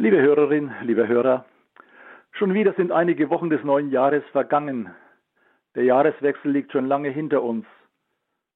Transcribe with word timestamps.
Liebe 0.00 0.18
Hörerin, 0.18 0.72
lieber 0.80 1.06
Hörer, 1.06 1.44
schon 2.32 2.54
wieder 2.54 2.72
sind 2.72 2.90
einige 2.90 3.28
Wochen 3.28 3.50
des 3.50 3.62
neuen 3.64 3.90
Jahres 3.90 4.24
vergangen. 4.32 4.88
Der 5.74 5.84
Jahreswechsel 5.84 6.50
liegt 6.50 6.72
schon 6.72 6.86
lange 6.86 7.10
hinter 7.10 7.42
uns. 7.42 7.66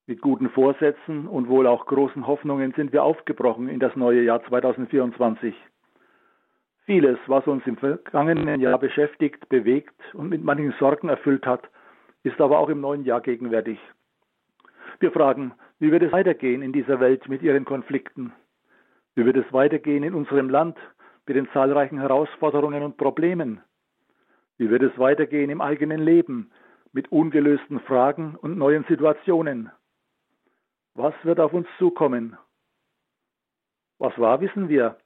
Mit 0.06 0.22
guten 0.22 0.48
Vorsätzen 0.48 1.26
und 1.26 1.50
wohl 1.50 1.66
auch 1.66 1.84
großen 1.84 2.26
Hoffnungen 2.26 2.72
sind 2.72 2.94
wir 2.94 3.02
aufgebrochen 3.02 3.68
in 3.68 3.78
das 3.78 3.94
neue 3.94 4.22
Jahr 4.22 4.42
2024. 4.44 5.54
Vieles, 6.86 7.18
was 7.27 7.46
uns 7.46 7.66
im 7.66 7.76
vergangenen 7.76 8.58
Jahr 8.58 8.79
beschäftigt, 8.79 9.46
bewegt 9.50 10.00
und 10.14 10.30
mit 10.30 10.42
manchen 10.42 10.72
Sorgen 10.79 11.11
erfüllt 11.11 11.45
hat, 11.45 11.68
ist 12.22 12.40
aber 12.40 12.58
auch 12.58 12.70
im 12.70 12.80
neuen 12.80 13.04
Jahr 13.04 13.20
gegenwärtig. 13.20 13.79
Wir 14.98 15.12
fragen, 15.12 15.52
wie 15.79 15.92
wird 15.92 16.04
es 16.04 16.12
weitergehen 16.12 16.62
in 16.62 16.72
dieser 16.72 17.00
Welt 17.00 17.29
mit 17.29 17.42
ihren 17.42 17.66
Konflikten? 17.66 18.32
Wie 19.14 19.26
wird 19.26 19.36
es 19.36 19.52
weitergehen 19.52 20.04
in 20.04 20.14
unserem 20.14 20.48
Land 20.48 20.79
mit 21.27 21.36
den 21.36 21.48
zahlreichen 21.52 21.98
Herausforderungen 21.98 22.82
und 22.82 22.96
Problemen? 22.96 23.62
Wie 24.56 24.70
wird 24.70 24.83
es 24.83 24.98
weitergehen 24.98 25.50
im 25.50 25.60
eigenen 25.60 26.00
Leben 26.00 26.50
mit 26.92 27.10
ungelösten 27.10 27.80
Fragen 27.80 28.37
und 28.37 28.56
neuen 28.56 28.84
Situationen? 28.84 29.70
Was 30.95 31.14
wird 31.24 31.41
auf 31.41 31.52
uns 31.52 31.66
zukommen? 31.78 32.37
Was 33.98 34.16
war, 34.19 34.41
wissen 34.41 34.69
wir, 34.69 34.97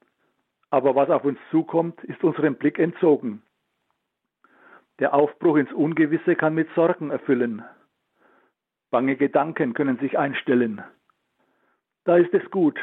aber 0.71 0.95
was 0.95 1.09
auf 1.09 1.25
uns 1.25 1.39
zukommt, 1.51 2.03
ist 2.05 2.23
unserem 2.23 2.57
Blick 2.57 2.79
entzogen. 2.79 3.43
Der 4.99 5.15
Aufbruch 5.15 5.57
ins 5.57 5.73
Ungewisse 5.73 6.37
kann 6.37 6.55
mit 6.55 6.69
Sorgen 6.75 7.11
erfüllen. 7.11 7.65
Bange 8.91 9.17
Gedanken 9.17 9.73
können 9.75 9.99
sich 9.99 10.19
einstellen. 10.19 10.83
Da 12.05 12.17
ist 12.17 12.35
es 12.35 12.51
gut, 12.51 12.79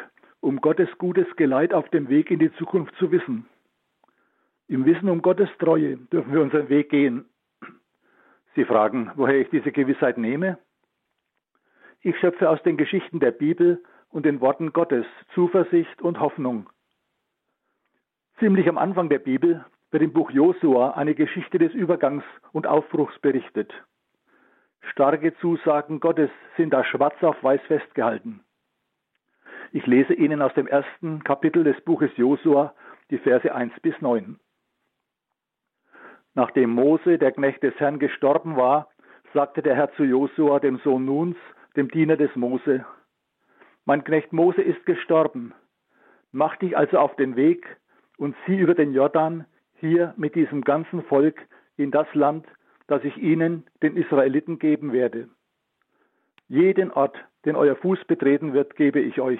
um 0.46 0.62
Gottes 0.62 0.88
gutes 1.00 1.26
Geleit 1.38 1.74
auf 1.74 1.90
dem 1.90 2.08
Weg 2.08 2.30
in 2.30 2.38
die 2.38 2.54
Zukunft 2.54 2.96
zu 2.98 3.12
wissen. 3.12 3.48
Im 4.68 4.86
Wissen 4.86 5.10
um 5.10 5.24
Gottes 5.24 5.50
Treue 5.58 5.98
dürfen 5.98 6.32
wir 6.32 6.42
unseren 6.42 6.70
Weg 6.70 6.90
gehen. 6.92 7.26
Sie 8.54 8.64
fragen, 8.64 9.12
woher 9.16 9.40
ich 9.40 9.50
diese 9.50 9.72
Gewissheit 9.72 10.20
nehme? 10.20 10.60
Ich 12.02 12.16
schöpfe 12.20 12.48
aus 12.48 12.62
den 12.62 12.78
Geschichten 12.78 13.20
der 13.20 13.32
Bibel 13.32 13.84
und 14.10 14.24
den 14.24 14.40
Worten 14.40 14.72
Gottes 14.72 15.08
Zuversicht 15.34 16.04
und 16.04 16.20
Hoffnung. 16.20 16.70
Ziemlich 18.38 18.70
am 18.70 18.78
Anfang 18.78 19.10
der 19.10 19.20
Bibel 19.20 19.66
wird 19.90 20.04
im 20.04 20.14
Buch 20.14 20.30
Josua 20.30 20.92
eine 20.92 21.16
Geschichte 21.16 21.58
des 21.58 21.74
Übergangs 21.74 22.24
und 22.52 22.68
Aufbruchs 22.68 23.18
berichtet. 23.18 23.74
Starke 24.92 25.36
Zusagen 25.38 26.00
Gottes 26.00 26.30
sind 26.56 26.70
da 26.70 26.84
schwarz 26.84 27.16
auf 27.24 27.44
weiß 27.44 27.62
festgehalten. 27.64 28.42
Ich 29.72 29.86
lese 29.86 30.14
Ihnen 30.14 30.42
aus 30.42 30.54
dem 30.54 30.68
ersten 30.68 31.24
Kapitel 31.24 31.64
des 31.64 31.80
Buches 31.82 32.12
Josua 32.16 32.74
die 33.10 33.18
Verse 33.18 33.54
1 33.54 33.74
bis 33.82 34.00
9. 34.02 34.40
Nachdem 36.34 36.70
Mose, 36.72 37.18
der 37.18 37.32
Knecht 37.32 37.64
des 37.64 37.76
Herrn, 37.80 38.00
gestorben 38.00 38.56
war, 38.58 38.90
sagte 39.34 39.62
der 39.62 39.76
Herr 39.76 39.92
zu 39.94 40.04
Josua, 40.04 40.60
dem 40.60 40.80
Sohn 40.80 41.06
Nuns, 41.06 41.38
dem 41.76 41.90
Diener 41.90 42.18
des 42.18 42.36
Mose, 42.36 42.86
Mein 43.86 44.04
Knecht 44.04 44.34
Mose 44.34 44.62
ist 44.62 44.86
gestorben. 44.86 45.54
Mach 46.32 46.56
dich 46.58 46.76
also 46.76 46.98
auf 46.98 47.16
den 47.16 47.36
Weg 47.36 47.66
und 48.18 48.36
zieh 48.46 48.58
über 48.58 48.74
den 48.74 48.94
Jordan 48.94 49.46
hier 49.76 50.14
mit 50.18 50.36
diesem 50.36 50.62
ganzen 50.62 51.04
Volk 51.04 51.40
in 51.78 51.92
das 51.92 52.08
Land, 52.14 52.48
das 52.88 53.04
ich 53.04 53.18
ihnen, 53.18 53.66
den 53.84 53.96
Israeliten, 53.96 54.60
geben 54.60 54.92
werde. 54.92 55.30
Jeden 56.48 56.92
Ort, 56.92 57.18
den 57.46 57.56
euer 57.56 57.76
Fuß 57.76 58.04
betreten 58.06 58.54
wird, 58.54 58.76
gebe 58.76 59.00
ich 59.00 59.22
euch, 59.22 59.40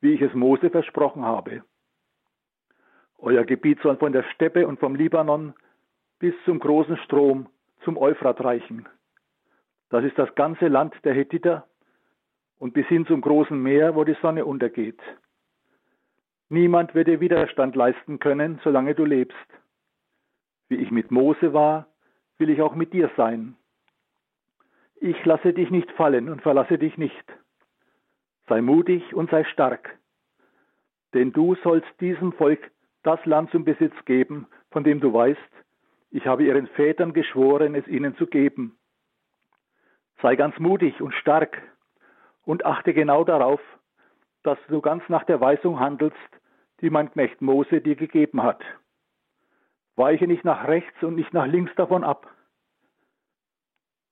wie 0.00 0.12
ich 0.12 0.22
es 0.22 0.34
Mose 0.34 0.70
versprochen 0.70 1.24
habe. 1.24 1.62
Euer 3.18 3.44
Gebiet 3.44 3.80
soll 3.80 3.96
von 3.96 4.12
der 4.12 4.22
Steppe 4.34 4.66
und 4.66 4.78
vom 4.78 4.94
Libanon 4.94 5.54
bis 6.18 6.34
zum 6.44 6.58
großen 6.58 6.96
Strom, 6.98 7.48
zum 7.82 7.96
Euphrat 7.96 8.42
reichen. 8.42 8.88
Das 9.90 10.04
ist 10.04 10.18
das 10.18 10.34
ganze 10.34 10.68
Land 10.68 10.94
der 11.04 11.14
Hethiter 11.14 11.66
und 12.58 12.74
bis 12.74 12.86
hin 12.86 13.06
zum 13.06 13.20
großen 13.20 13.60
Meer, 13.60 13.94
wo 13.94 14.04
die 14.04 14.16
Sonne 14.22 14.44
untergeht. 14.44 15.00
Niemand 16.48 16.94
wird 16.94 17.08
dir 17.08 17.20
Widerstand 17.20 17.74
leisten 17.74 18.18
können, 18.18 18.60
solange 18.62 18.94
du 18.94 19.04
lebst. 19.04 19.36
Wie 20.68 20.76
ich 20.76 20.90
mit 20.90 21.10
Mose 21.10 21.52
war, 21.52 21.86
will 22.38 22.50
ich 22.50 22.62
auch 22.62 22.74
mit 22.74 22.92
dir 22.92 23.10
sein. 23.16 23.56
Ich 25.06 25.22
lasse 25.26 25.52
dich 25.52 25.70
nicht 25.70 25.90
fallen 25.92 26.30
und 26.30 26.40
verlasse 26.40 26.78
dich 26.78 26.96
nicht. 26.96 27.26
Sei 28.48 28.62
mutig 28.62 29.14
und 29.14 29.28
sei 29.28 29.44
stark, 29.44 29.98
denn 31.12 31.30
du 31.30 31.56
sollst 31.56 31.90
diesem 32.00 32.32
Volk 32.32 32.70
das 33.02 33.22
Land 33.26 33.50
zum 33.50 33.66
Besitz 33.66 33.92
geben, 34.06 34.46
von 34.70 34.82
dem 34.82 35.00
du 35.00 35.12
weißt, 35.12 35.38
ich 36.10 36.26
habe 36.26 36.44
ihren 36.44 36.68
Vätern 36.68 37.12
geschworen, 37.12 37.74
es 37.74 37.86
ihnen 37.86 38.16
zu 38.16 38.26
geben. 38.26 38.78
Sei 40.22 40.36
ganz 40.36 40.58
mutig 40.58 41.02
und 41.02 41.12
stark 41.12 41.60
und 42.46 42.64
achte 42.64 42.94
genau 42.94 43.24
darauf, 43.24 43.60
dass 44.42 44.58
du 44.68 44.80
ganz 44.80 45.06
nach 45.10 45.24
der 45.24 45.38
Weisung 45.38 45.80
handelst, 45.80 46.16
die 46.80 46.88
mein 46.88 47.12
Knecht 47.12 47.42
Mose 47.42 47.82
dir 47.82 47.96
gegeben 47.96 48.42
hat. 48.42 48.62
Weiche 49.96 50.26
nicht 50.26 50.46
nach 50.46 50.66
rechts 50.66 51.02
und 51.02 51.14
nicht 51.14 51.34
nach 51.34 51.46
links 51.46 51.74
davon 51.74 52.04
ab, 52.04 52.26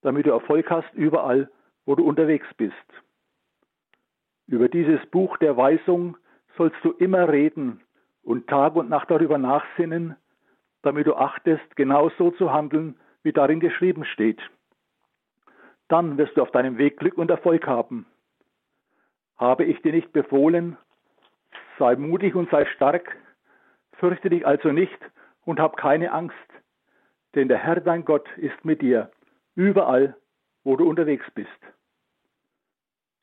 damit 0.02 0.26
du 0.26 0.30
Erfolg 0.30 0.70
hast 0.70 0.92
überall, 0.94 1.50
wo 1.86 1.94
du 1.94 2.04
unterwegs 2.04 2.46
bist. 2.56 2.74
Über 4.46 4.68
dieses 4.68 5.04
Buch 5.06 5.36
der 5.38 5.56
Weisung 5.56 6.16
sollst 6.56 6.76
du 6.82 6.92
immer 6.92 7.28
reden 7.28 7.80
und 8.22 8.48
Tag 8.48 8.76
und 8.76 8.90
Nacht 8.90 9.10
darüber 9.10 9.38
nachsinnen, 9.38 10.16
damit 10.82 11.06
du 11.06 11.14
achtest, 11.14 11.76
genau 11.76 12.10
so 12.18 12.30
zu 12.32 12.52
handeln, 12.52 12.98
wie 13.22 13.32
darin 13.32 13.60
geschrieben 13.60 14.04
steht. 14.04 14.40
Dann 15.88 16.18
wirst 16.18 16.36
du 16.36 16.42
auf 16.42 16.50
deinem 16.50 16.78
Weg 16.78 16.98
Glück 16.98 17.16
und 17.18 17.30
Erfolg 17.30 17.66
haben. 17.66 18.06
Habe 19.36 19.64
ich 19.64 19.80
dir 19.82 19.92
nicht 19.92 20.12
befohlen, 20.12 20.76
sei 21.78 21.96
mutig 21.96 22.34
und 22.34 22.50
sei 22.50 22.66
stark, 22.66 23.16
fürchte 23.94 24.30
dich 24.30 24.46
also 24.46 24.72
nicht 24.72 24.98
und 25.44 25.60
hab 25.60 25.76
keine 25.76 26.12
Angst, 26.12 26.36
denn 27.34 27.48
der 27.48 27.58
Herr 27.58 27.80
dein 27.80 28.04
Gott 28.04 28.28
ist 28.36 28.64
mit 28.64 28.82
dir, 28.82 29.10
überall, 29.54 30.16
wo 30.64 30.76
du 30.76 30.88
unterwegs 30.88 31.24
bist. 31.34 31.48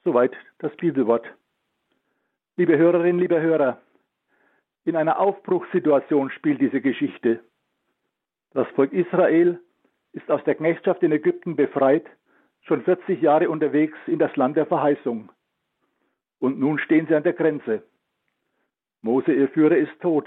Soweit 0.04 0.34
das 0.60 0.76
Bibelwort. 0.78 1.26
Liebe 2.58 2.78
Hörerinnen, 2.78 3.20
liebe 3.20 3.42
Hörer, 3.42 3.80
in 4.86 4.96
einer 4.96 5.20
Aufbruchssituation 5.20 6.32
spielt 6.32 6.62
diese 6.62 6.82
Geschichte. 6.82 7.42
Das 8.52 8.68
Volk 8.70 8.92
Israel 8.94 9.60
ist 10.14 10.30
aus 10.32 10.44
der 10.44 10.56
Knechtschaft 10.56 11.04
in 11.04 11.12
Ägypten 11.12 11.56
befreit, 11.56 12.06
schon 12.62 12.84
40 12.84 13.22
Jahre 13.22 13.50
unterwegs 13.50 13.98
in 14.08 14.20
das 14.20 14.36
Land 14.36 14.58
der 14.58 14.66
Verheißung. 14.66 15.32
Und 16.40 16.60
nun 16.60 16.80
stehen 16.80 17.08
sie 17.08 17.16
an 17.16 17.24
der 17.24 17.34
Grenze. 17.34 17.84
Mose, 19.02 19.32
ihr 19.32 19.50
Führer, 19.50 19.78
ist 19.78 20.00
tot. 20.02 20.26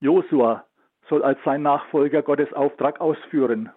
Josua 0.00 0.66
soll 1.08 1.22
als 1.22 1.38
sein 1.44 1.62
Nachfolger 1.62 2.22
Gottes 2.22 2.52
Auftrag 2.52 3.00
ausführen. 3.00 3.70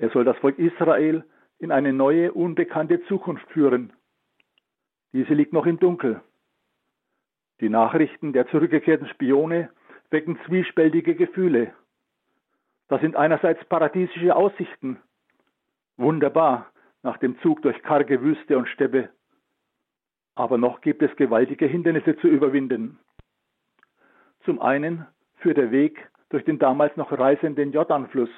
Er 0.00 0.08
soll 0.08 0.24
das 0.24 0.38
Volk 0.38 0.58
Israel 0.58 1.24
in 1.58 1.70
eine 1.70 1.92
neue, 1.92 2.32
unbekannte 2.32 3.04
Zukunft 3.04 3.46
führen. 3.50 3.92
Diese 5.12 5.34
liegt 5.34 5.52
noch 5.52 5.66
im 5.66 5.78
Dunkel. 5.78 6.22
Die 7.60 7.68
Nachrichten 7.68 8.32
der 8.32 8.48
zurückgekehrten 8.48 9.06
Spione 9.08 9.68
wecken 10.08 10.38
zwiespältige 10.46 11.14
Gefühle. 11.14 11.74
Das 12.88 13.02
sind 13.02 13.14
einerseits 13.14 13.62
paradiesische 13.66 14.34
Aussichten. 14.34 14.98
Wunderbar 15.98 16.72
nach 17.02 17.18
dem 17.18 17.38
Zug 17.40 17.60
durch 17.60 17.82
karge 17.82 18.22
Wüste 18.22 18.56
und 18.56 18.68
Steppe. 18.68 19.10
Aber 20.34 20.56
noch 20.56 20.80
gibt 20.80 21.02
es 21.02 21.14
gewaltige 21.16 21.66
Hindernisse 21.66 22.16
zu 22.16 22.28
überwinden. 22.28 22.98
Zum 24.46 24.62
einen 24.62 25.06
führt 25.40 25.58
der 25.58 25.70
Weg 25.70 26.08
durch 26.30 26.46
den 26.46 26.58
damals 26.58 26.96
noch 26.96 27.12
reißenden 27.12 27.72
Jordanfluss. 27.72 28.30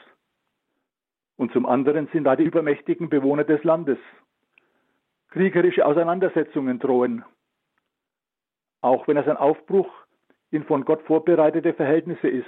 Und 1.37 1.53
zum 1.53 1.67
anderen 1.67 2.09
sind 2.13 2.25
da 2.25 2.37
die 2.37 2.45
übermächtigen 2.45 3.09
Bewohner 3.09 3.45
des 3.45 3.63
Landes. 3.65 3.99
Kriegerische 5.29 5.87
Auseinandersetzungen 5.87 6.79
drohen. 6.79 7.25
Auch 8.81 9.09
wenn 9.09 9.17
es 9.17 9.27
ein 9.27 9.37
Aufbruch 9.37 9.91
in 10.51 10.65
von 10.65 10.85
Gott 10.85 11.03
vorbereitete 11.03 11.73
Verhältnisse 11.73 12.29
ist. 12.29 12.47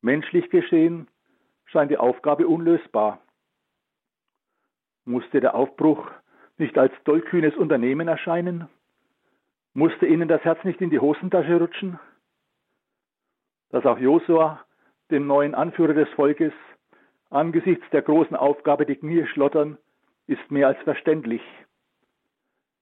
Menschlich 0.00 0.48
geschehen 0.50 1.08
scheint 1.66 1.90
die 1.90 1.98
Aufgabe 1.98 2.48
unlösbar. 2.48 3.20
Musste 5.04 5.40
der 5.40 5.54
Aufbruch 5.54 6.10
nicht 6.58 6.78
als 6.78 6.92
tollkühnes 7.04 7.54
Unternehmen 7.56 8.08
erscheinen? 8.08 8.68
Musste 9.74 10.06
ihnen 10.06 10.28
das 10.28 10.42
Herz 10.42 10.62
nicht 10.64 10.80
in 10.80 10.90
die 10.90 10.98
Hosentasche 10.98 11.58
rutschen? 11.58 12.00
Dass 13.68 13.84
auch 13.84 13.98
Josua, 13.98 14.64
dem 15.10 15.26
neuen 15.26 15.54
Anführer 15.54 15.92
des 15.92 16.08
Volkes, 16.10 16.52
angesichts 17.36 17.84
der 17.90 18.02
großen 18.02 18.36
Aufgabe 18.36 18.86
die 18.86 18.96
Knie 18.96 19.26
schlottern, 19.26 19.78
ist 20.26 20.50
mehr 20.50 20.68
als 20.68 20.78
verständlich. 20.82 21.42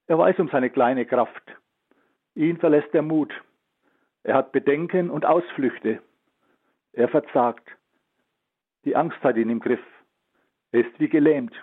Er 0.07 0.17
weiß 0.17 0.39
um 0.39 0.49
seine 0.49 0.69
kleine 0.69 1.05
Kraft. 1.05 1.43
Ihn 2.35 2.57
verlässt 2.57 2.93
der 2.93 3.01
Mut. 3.01 3.33
Er 4.23 4.35
hat 4.35 4.51
Bedenken 4.51 5.09
und 5.09 5.25
Ausflüchte. 5.25 6.01
Er 6.93 7.07
verzagt. 7.09 7.67
Die 8.85 8.95
Angst 8.95 9.21
hat 9.23 9.37
ihn 9.37 9.49
im 9.49 9.59
Griff. 9.59 9.83
Er 10.71 10.81
ist 10.81 10.99
wie 10.99 11.09
gelähmt. 11.09 11.53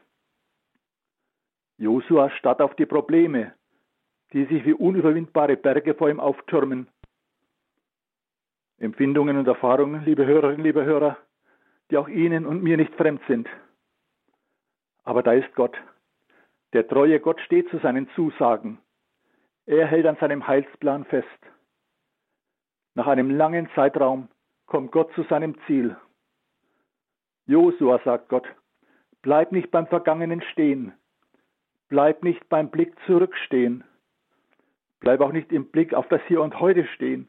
Josua 1.79 2.31
starrt 2.31 2.61
auf 2.61 2.75
die 2.77 2.87
Probleme, 2.87 3.55
die 4.33 4.45
sich 4.47 4.65
wie 4.65 4.73
unüberwindbare 4.73 5.57
Berge 5.57 5.95
vor 5.95 6.11
ihm 6.11 6.21
auftürmen. 6.21 6.89
Empfindungen 8.79 9.37
und 9.37 9.47
Erfahrungen, 9.47 10.05
liebe 10.05 10.27
Hörerinnen, 10.27 10.65
liebe 10.65 10.85
Hörer, 10.85 11.17
die 11.93 11.99
auch 11.99 12.09
Ihnen 12.09 12.47
und 12.47 12.63
mir 12.63 12.79
nicht 12.79 12.95
fremd 12.95 13.21
sind. 13.29 13.47
Aber 15.05 15.23
da 15.23 15.35
ist 15.35 15.55
Gott. 15.55 15.77
Der 16.73 16.89
treue 16.89 17.21
Gott 17.21 17.39
steht 17.43 17.69
zu 17.69 17.79
seinen 17.81 18.09
Zusagen. 18.15 18.79
Er 19.67 19.87
hält 19.87 20.07
an 20.07 20.17
seinem 20.17 20.47
Heilsplan 20.47 21.05
fest. 21.05 21.29
Nach 22.95 23.07
einem 23.07 23.31
langen 23.31 23.69
Zeitraum 23.75 24.29
kommt 24.65 24.91
Gott 24.91 25.13
zu 25.13 25.23
seinem 25.25 25.55
Ziel. 25.67 25.95
Josua, 27.45 28.01
sagt 28.05 28.31
Gott, 28.31 28.47
bleib 29.21 29.53
nicht 29.53 29.71
beim 29.71 29.87
Vergangenen 29.87 30.41
stehen. 30.53 30.95
Bleib 31.89 32.23
nicht 32.23 32.49
beim 32.49 32.71
Blick 32.71 32.95
zurückstehen. 33.05 33.85
Bleib 35.01 35.21
auch 35.21 35.33
nicht 35.33 35.53
im 35.53 35.71
Blick 35.71 35.93
auf 35.93 36.09
das 36.09 36.23
Hier 36.27 36.41
und 36.41 36.59
Heute 36.59 36.87
stehen. 36.87 37.29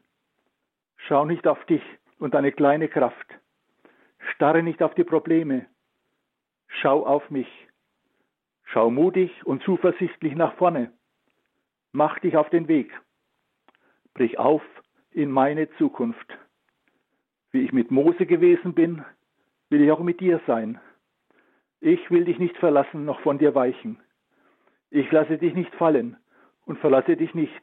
Schau 0.96 1.26
nicht 1.26 1.46
auf 1.46 1.62
dich 1.66 1.82
und 2.18 2.32
deine 2.32 2.50
kleine 2.50 2.88
Kraft. 2.88 3.26
Starre 4.32 4.62
nicht 4.62 4.82
auf 4.82 4.94
die 4.94 5.04
Probleme. 5.04 5.66
Schau 6.68 7.06
auf 7.06 7.30
mich. 7.30 7.48
Schau 8.64 8.90
mutig 8.90 9.30
und 9.44 9.62
zuversichtlich 9.62 10.34
nach 10.34 10.54
vorne. 10.54 10.92
Mach 11.92 12.18
dich 12.18 12.36
auf 12.36 12.50
den 12.50 12.66
Weg. 12.66 12.92
Brich 14.14 14.38
auf 14.38 14.62
in 15.10 15.30
meine 15.30 15.70
Zukunft. 15.76 16.38
Wie 17.52 17.62
ich 17.62 17.72
mit 17.72 17.90
Mose 17.90 18.26
gewesen 18.26 18.74
bin, 18.74 19.04
will 19.70 19.82
ich 19.82 19.92
auch 19.92 20.00
mit 20.00 20.20
dir 20.20 20.40
sein. 20.46 20.80
Ich 21.80 22.10
will 22.10 22.24
dich 22.24 22.38
nicht 22.38 22.56
verlassen, 22.56 23.04
noch 23.04 23.20
von 23.20 23.38
dir 23.38 23.54
weichen. 23.54 24.00
Ich 24.90 25.10
lasse 25.12 25.38
dich 25.38 25.54
nicht 25.54 25.74
fallen 25.74 26.16
und 26.64 26.78
verlasse 26.78 27.16
dich 27.16 27.34
nicht. 27.34 27.62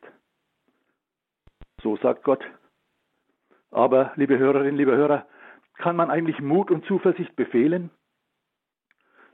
So 1.81 1.97
sagt 1.97 2.23
Gott. 2.23 2.45
Aber, 3.71 4.11
liebe 4.15 4.37
Hörerinnen, 4.37 4.77
liebe 4.77 4.95
Hörer, 4.95 5.25
kann 5.81 5.95
man 5.95 6.09
eigentlich 6.09 6.39
Mut 6.39 6.71
und 6.71 6.85
Zuversicht 6.85 7.35
befehlen? 7.35 7.89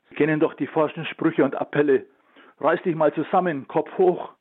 Sie 0.10 0.16
kennen 0.16 0.40
doch 0.40 0.54
die 0.56 0.68
forschen 0.68 1.06
Sprüche 1.06 1.44
und 1.44 1.56
Appelle. 1.56 2.08
Reiß 2.60 2.82
dich 2.82 2.96
mal 2.96 3.14
zusammen, 3.14 3.68
Kopf 3.68 3.96
hoch. 3.98 4.34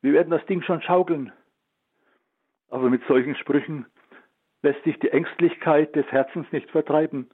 Wir 0.00 0.12
werden 0.12 0.30
das 0.30 0.46
Ding 0.46 0.62
schon 0.62 0.80
schaukeln. 0.80 1.32
Aber 2.70 2.88
mit 2.88 3.04
solchen 3.06 3.34
Sprüchen 3.34 3.86
lässt 4.62 4.82
sich 4.84 4.98
die 5.00 5.10
Ängstlichkeit 5.10 5.94
des 5.94 6.06
Herzens 6.06 6.50
nicht 6.52 6.70
vertreiben. 6.70 7.28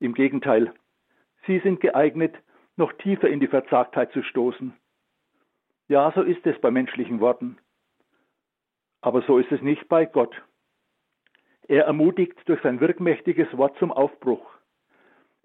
Im 0.00 0.14
Gegenteil, 0.14 0.74
sie 1.46 1.60
sind 1.60 1.80
geeignet, 1.80 2.34
noch 2.76 2.92
tiefer 2.94 3.28
in 3.28 3.40
die 3.40 3.46
Verzagtheit 3.46 4.12
zu 4.12 4.22
stoßen. 4.22 4.74
Ja, 5.88 6.12
so 6.12 6.22
ist 6.22 6.44
es 6.46 6.60
bei 6.60 6.70
menschlichen 6.70 7.20
Worten. 7.20 7.58
Aber 9.00 9.22
so 9.22 9.38
ist 9.38 9.52
es 9.52 9.60
nicht 9.60 9.88
bei 9.88 10.06
Gott. 10.06 10.34
Er 11.68 11.84
ermutigt 11.86 12.36
durch 12.46 12.60
sein 12.62 12.80
wirkmächtiges 12.80 13.56
Wort 13.56 13.76
zum 13.78 13.90
Aufbruch. 13.90 14.46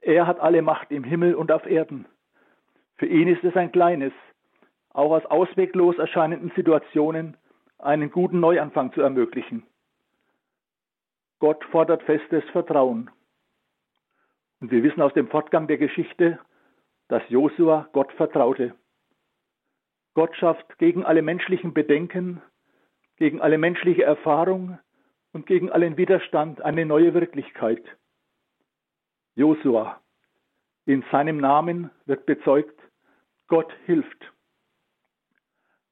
Er 0.01 0.27
hat 0.27 0.39
alle 0.39 0.61
Macht 0.61 0.91
im 0.91 1.03
Himmel 1.03 1.35
und 1.35 1.51
auf 1.51 1.65
Erden. 1.65 2.05
Für 2.95 3.05
ihn 3.05 3.27
ist 3.27 3.43
es 3.43 3.55
ein 3.55 3.71
kleines, 3.71 4.11
auch 4.91 5.11
aus 5.11 5.25
ausweglos 5.25 5.97
erscheinenden 5.97 6.51
Situationen 6.55 7.37
einen 7.77 8.11
guten 8.11 8.39
Neuanfang 8.41 8.91
zu 8.91 9.01
ermöglichen. 9.01 9.63
Gott 11.39 11.63
fordert 11.65 12.03
festes 12.03 12.43
Vertrauen. 12.51 13.09
Und 14.59 14.71
wir 14.71 14.83
wissen 14.83 15.01
aus 15.01 15.13
dem 15.13 15.29
Fortgang 15.29 15.67
der 15.67 15.77
Geschichte, 15.77 16.39
dass 17.07 17.23
Josua 17.29 17.87
Gott 17.93 18.11
vertraute. 18.13 18.75
Gott 20.15 20.35
schafft 20.35 20.77
gegen 20.79 21.05
alle 21.05 21.21
menschlichen 21.21 21.73
Bedenken, 21.73 22.41
gegen 23.15 23.39
alle 23.39 23.57
menschliche 23.57 24.03
Erfahrung 24.03 24.79
und 25.33 25.45
gegen 25.45 25.71
allen 25.71 25.97
Widerstand 25.97 26.61
eine 26.61 26.85
neue 26.85 27.13
Wirklichkeit. 27.13 27.83
Josua, 29.35 30.01
in 30.85 31.03
seinem 31.11 31.37
Namen 31.37 31.91
wird 32.05 32.25
bezeugt, 32.25 32.79
Gott 33.47 33.71
hilft. 33.85 34.33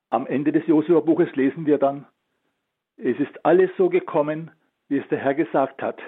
Am 0.09 0.25
Ende 0.25 0.51
des 0.51 0.65
Josua-Buches 0.67 1.35
lesen 1.35 1.65
wir 1.65 1.77
dann, 1.77 2.07
es 2.97 3.19
ist 3.19 3.45
alles 3.45 3.69
so 3.77 3.89
gekommen, 3.89 4.51
wie 4.87 4.97
es 4.97 5.07
der 5.09 5.19
Herr 5.19 5.35
gesagt 5.35 5.81
hat. 5.81 5.99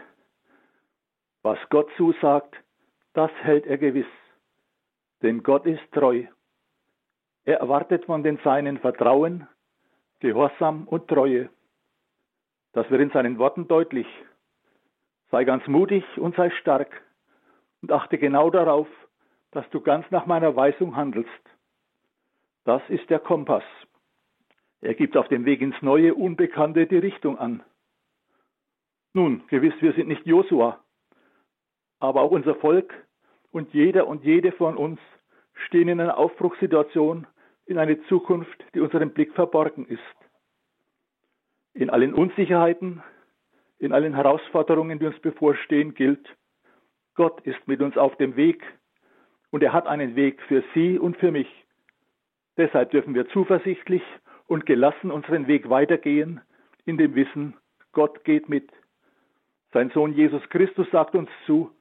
Was 1.43 1.59
Gott 1.69 1.89
zusagt, 1.97 2.55
das 3.13 3.31
hält 3.41 3.65
er 3.67 3.77
gewiss, 3.77 4.07
denn 5.21 5.43
Gott 5.43 5.65
ist 5.65 5.83
treu. 5.91 6.25
Er 7.45 7.59
erwartet 7.59 8.05
von 8.05 8.23
den 8.23 8.37
Seinen 8.43 8.79
Vertrauen, 8.79 9.47
Gehorsam 10.19 10.87
und 10.87 11.07
Treue. 11.07 11.49
Das 12.74 12.89
wird 12.89 13.01
in 13.01 13.10
seinen 13.12 13.38
Worten 13.39 13.68
deutlich. 13.68 14.07
Sei 15.31 15.44
ganz 15.44 15.66
mutig 15.68 16.04
und 16.18 16.36
sei 16.36 16.50
stark 16.51 17.01
und 17.81 17.92
achte 17.92 18.18
genau 18.18 18.50
darauf, 18.50 18.88
dass 19.51 19.69
du 19.71 19.81
ganz 19.81 20.10
nach 20.12 20.25
meiner 20.25 20.56
Weisung 20.56 20.95
handelst. 20.95 21.30
Das 22.66 22.81
ist 22.89 23.10
der 23.10 23.19
Kompass. 23.19 23.63
Er 24.81 24.94
gibt 24.94 25.18
auf 25.18 25.27
dem 25.27 25.45
Weg 25.45 25.62
ins 25.62 25.81
Neue, 25.81 26.13
Unbekannte 26.13 26.86
die 26.88 26.98
Richtung 26.98 27.38
an. 27.38 27.63
Nun, 29.13 29.44
gewiss, 29.48 29.74
wir 29.81 29.94
sind 29.94 30.07
nicht 30.07 30.25
Josua, 30.25 30.80
aber 32.00 32.22
auch 32.22 32.31
unser 32.31 32.56
Volk 32.56 32.94
und 33.51 33.74
jeder 33.74 34.07
und 34.07 34.24
jede 34.24 34.51
von 34.51 34.77
uns 34.77 35.00
stehen 35.65 35.89
in 35.89 36.00
einer 36.00 36.18
Aufbruchssituation 36.18 37.27
in 37.65 37.77
eine 37.77 38.01
Zukunft, 38.04 38.63
die 38.74 38.80
unserem 38.80 39.12
Blick 39.12 39.33
verborgen 39.33 39.86
ist. 39.86 40.00
In 41.79 41.89
allen 41.89 42.13
Unsicherheiten, 42.13 43.01
in 43.77 43.93
allen 43.93 44.13
Herausforderungen, 44.13 44.99
die 44.99 45.05
uns 45.05 45.17
bevorstehen, 45.21 45.93
gilt, 45.93 46.27
Gott 47.15 47.39
ist 47.47 47.69
mit 47.69 47.81
uns 47.81 47.95
auf 47.95 48.17
dem 48.17 48.35
Weg 48.35 48.61
und 49.49 49.63
er 49.63 49.71
hat 49.71 49.87
einen 49.87 50.17
Weg 50.17 50.41
für 50.41 50.61
Sie 50.73 50.99
und 50.99 51.15
für 51.15 51.31
mich. 51.31 51.47
Deshalb 52.57 52.91
dürfen 52.91 53.15
wir 53.15 53.29
zuversichtlich 53.29 54.01
und 54.47 54.65
gelassen 54.65 55.09
unseren 55.09 55.47
Weg 55.47 55.69
weitergehen, 55.69 56.41
in 56.83 56.97
dem 56.97 57.15
Wissen, 57.15 57.55
Gott 57.93 58.25
geht 58.25 58.49
mit. 58.49 58.69
Sein 59.71 59.89
Sohn 59.91 60.12
Jesus 60.12 60.43
Christus 60.50 60.91
sagt 60.91 61.15
uns 61.15 61.29
zu, 61.45 61.71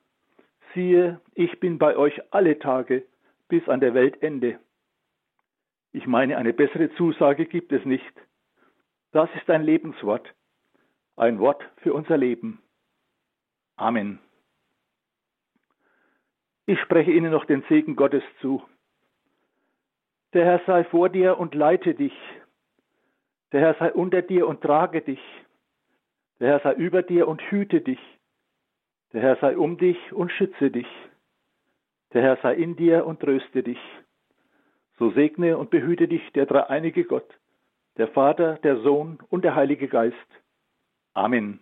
siehe, 0.75 1.21
ich 1.35 1.59
bin 1.59 1.77
bei 1.77 1.97
euch 1.97 2.23
alle 2.31 2.61
Tage 2.61 3.05
bis 3.49 3.69
an 3.69 3.81
der 3.81 3.95
Weltende. 3.95 4.61
Ich 5.91 6.07
meine, 6.07 6.37
eine 6.37 6.53
bessere 6.53 6.89
Zusage 6.95 7.47
gibt 7.47 7.73
es 7.73 7.85
nicht. 7.85 8.13
Das 9.13 9.31
ist 9.37 9.49
ein 9.49 9.63
Lebenswort, 9.63 10.35
ein 11.17 11.39
Wort 11.39 11.63
für 11.79 11.95
unser 11.95 12.17
Leben. 12.17 12.63
Amen. 13.77 14.19
Ich 16.67 16.79
spreche 16.81 17.13
Ihnen 17.13 17.33
noch 17.33 17.47
den 17.47 17.63
Segen 17.69 17.97
Gottes 17.97 18.23
zu. 18.41 18.63
Der 20.35 20.45
Herr 20.45 20.61
sei 20.67 20.85
vor 20.85 21.09
dir 21.09 21.39
und 21.39 21.55
leite 21.55 21.95
dich. 21.95 22.13
Der 23.53 23.61
Herr 23.61 23.75
sei 23.79 23.93
unter 23.93 24.21
dir 24.21 24.47
und 24.47 24.61
trage 24.61 25.01
dich. 25.01 25.21
Der 26.41 26.49
Herr 26.49 26.61
sei 26.61 26.75
über 26.75 27.03
dir 27.03 27.27
und 27.27 27.41
hüte 27.51 27.81
dich. 27.81 28.01
Der 29.15 29.23
Herr 29.23 29.37
sei 29.37 29.57
um 29.57 29.79
dich 29.79 30.13
und 30.13 30.31
schütze 30.31 30.71
dich. 30.71 30.87
Der 32.13 32.23
Herr 32.23 32.37
sei 32.43 32.55
in 32.55 32.77
dir 32.77 33.07
und 33.07 33.21
tröste 33.21 33.63
dich. 33.63 33.81
So 34.99 35.11
segne 35.13 35.57
und 35.57 35.71
behüte 35.71 36.09
dich 36.09 36.23
der 36.33 36.45
dreieinige 36.45 37.05
Gott, 37.05 37.29
der 37.99 38.09
Vater, 38.09 38.55
der 38.63 38.81
Sohn 38.83 39.19
und 39.29 39.45
der 39.45 39.55
Heilige 39.55 39.89
Geist. 39.89 40.17
Amen. 41.15 41.61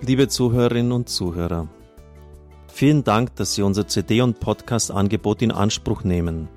Liebe 0.00 0.28
Zuhörerinnen 0.28 0.92
und 0.92 1.08
Zuhörer, 1.08 1.68
Vielen 2.74 3.04
Dank, 3.04 3.36
dass 3.36 3.54
Sie 3.54 3.62
unser 3.62 3.86
CD- 3.86 4.20
und 4.20 4.40
Podcast-Angebot 4.40 5.42
in 5.42 5.52
Anspruch 5.52 6.02
nehmen. 6.02 6.48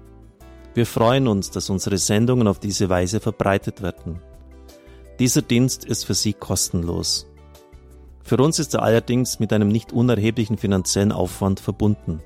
Wir 0.74 0.88
freuen 0.88 1.28
uns, 1.28 1.52
dass 1.52 1.70
unsere 1.70 2.00
Sendungen 2.00 2.48
auf 2.48 2.60
diese 2.60 2.90
Weise 2.90 3.20
verbreitet 3.20 3.84
werden. 3.84 4.20
Dieser 5.20 5.44
Dienst 5.44 5.86
ist 5.86 6.06
für 6.06 6.16
Sie 6.16 6.34
kostenlos. 6.34 7.27
Für 8.28 8.36
uns 8.44 8.60
ist 8.60 8.74
er 8.74 8.84
allerdings 8.84 9.40
mit 9.40 9.54
einem 9.54 9.70
nicht 9.70 9.94
unerheblichen 9.94 10.58
finanziellen 10.58 11.14
Aufwand 11.14 11.62
verbunden. 11.62 12.22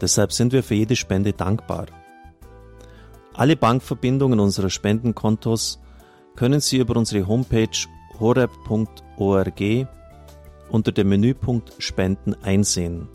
Deshalb 0.00 0.32
sind 0.32 0.52
wir 0.52 0.64
für 0.64 0.74
jede 0.74 0.96
Spende 0.96 1.32
dankbar. 1.32 1.86
Alle 3.32 3.54
Bankverbindungen 3.54 4.40
unserer 4.40 4.70
Spendenkontos 4.70 5.78
können 6.34 6.58
Sie 6.58 6.78
über 6.78 6.96
unsere 6.96 7.28
Homepage 7.28 7.68
horeb.org 8.18 9.86
unter 10.70 10.90
dem 10.90 11.08
Menüpunkt 11.10 11.74
Spenden 11.78 12.34
einsehen. 12.42 13.06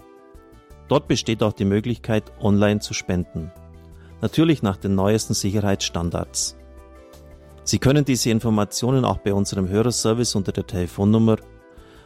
Dort 0.88 1.10
besteht 1.10 1.44
auch 1.44 1.52
die 1.52 1.66
Möglichkeit, 1.66 2.32
online 2.40 2.80
zu 2.80 2.94
spenden. 2.94 3.52
Natürlich 4.22 4.64
nach 4.64 4.78
den 4.78 4.96
neuesten 4.96 5.34
Sicherheitsstandards. 5.34 6.56
Sie 7.66 7.78
können 7.78 8.06
diese 8.06 8.30
Informationen 8.30 9.04
auch 9.04 9.18
bei 9.18 9.34
unserem 9.34 9.68
Hörerservice 9.68 10.36
unter 10.36 10.54
der 10.54 10.66
Telefonnummer 10.66 11.36